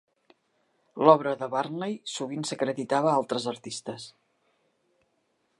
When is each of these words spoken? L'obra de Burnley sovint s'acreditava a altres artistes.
L'obra 1.07 1.33
de 1.41 1.49
Burnley 1.51 1.99
sovint 2.15 2.47
s'acreditava 2.51 3.13
a 3.15 3.15
altres 3.21 3.49
artistes. 3.55 4.11